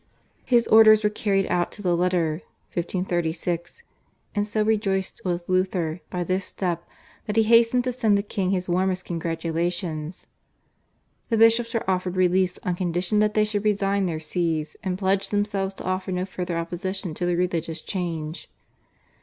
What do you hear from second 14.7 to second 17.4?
and pledge themselves to offer no further opposition to the